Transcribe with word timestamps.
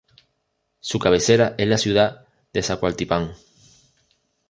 Su 0.79 0.97
cabecera 0.97 1.53
es 1.59 1.67
la 1.67 1.77
ciudad 1.77 2.25
de 2.53 2.63
Zacualtipán. 2.63 3.33